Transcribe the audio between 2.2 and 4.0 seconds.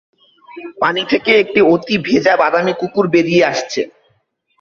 বাদামি কুকুর বেরিয়ে আসছে।